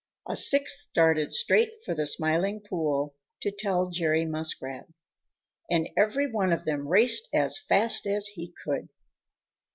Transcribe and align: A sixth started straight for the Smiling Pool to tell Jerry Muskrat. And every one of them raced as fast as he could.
A 0.27 0.35
sixth 0.35 0.79
started 0.79 1.31
straight 1.31 1.73
for 1.85 1.93
the 1.93 2.07
Smiling 2.07 2.59
Pool 2.59 3.13
to 3.43 3.51
tell 3.51 3.91
Jerry 3.91 4.25
Muskrat. 4.25 4.87
And 5.69 5.89
every 5.95 6.25
one 6.25 6.51
of 6.51 6.65
them 6.65 6.87
raced 6.87 7.27
as 7.35 7.59
fast 7.59 8.07
as 8.07 8.25
he 8.29 8.51
could. 8.63 8.89